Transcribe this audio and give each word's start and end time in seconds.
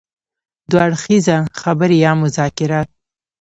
دوه 0.69 0.81
اړخیزه 0.87 1.37
خبرې 1.61 1.95
يا 2.05 2.11
مذاکرات. 2.23 2.89